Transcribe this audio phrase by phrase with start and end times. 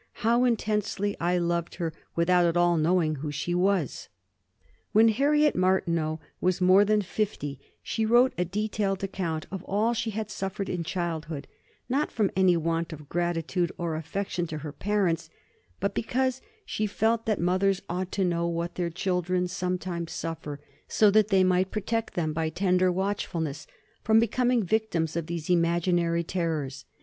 [0.25, 4.09] How intensely I loved her, without at all knowing who she was."
[4.93, 10.09] When Harriet Martineau was more than fifty, she wrote a detailed account of all she
[10.09, 11.45] had suffered in childhood,
[11.87, 15.29] not from any want of gratitude or affection to her parents,
[15.79, 21.11] but because she felt that mothers ought to know what their children sometimes suffer, so
[21.11, 23.67] that they might protect them by tender watchfulness
[24.01, 26.85] from becoming victims of these imaginary terrors.